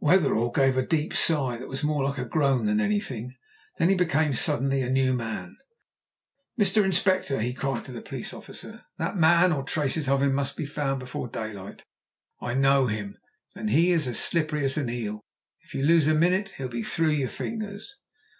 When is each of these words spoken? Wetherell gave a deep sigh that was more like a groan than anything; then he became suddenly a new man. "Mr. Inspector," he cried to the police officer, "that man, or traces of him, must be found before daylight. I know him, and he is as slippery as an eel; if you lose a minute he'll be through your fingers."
Wetherell 0.00 0.50
gave 0.50 0.76
a 0.76 0.84
deep 0.84 1.14
sigh 1.14 1.58
that 1.58 1.68
was 1.68 1.84
more 1.84 2.02
like 2.02 2.18
a 2.18 2.24
groan 2.24 2.66
than 2.66 2.80
anything; 2.80 3.36
then 3.78 3.88
he 3.88 3.94
became 3.94 4.34
suddenly 4.34 4.82
a 4.82 4.90
new 4.90 5.14
man. 5.14 5.56
"Mr. 6.58 6.84
Inspector," 6.84 7.40
he 7.40 7.54
cried 7.54 7.84
to 7.84 7.92
the 7.92 8.00
police 8.02 8.34
officer, 8.34 8.84
"that 8.98 9.14
man, 9.14 9.52
or 9.52 9.62
traces 9.62 10.08
of 10.08 10.22
him, 10.22 10.34
must 10.34 10.56
be 10.56 10.66
found 10.66 10.98
before 10.98 11.28
daylight. 11.28 11.84
I 12.40 12.52
know 12.54 12.88
him, 12.88 13.16
and 13.54 13.70
he 13.70 13.92
is 13.92 14.08
as 14.08 14.18
slippery 14.18 14.64
as 14.64 14.76
an 14.76 14.90
eel; 14.90 15.20
if 15.60 15.72
you 15.72 15.84
lose 15.84 16.08
a 16.08 16.14
minute 16.14 16.54
he'll 16.58 16.66
be 16.66 16.82
through 16.82 17.10
your 17.10 17.28
fingers." 17.28 18.00